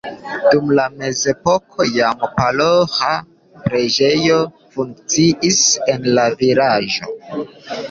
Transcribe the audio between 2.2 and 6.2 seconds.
paroĥa preĝejo funkciis en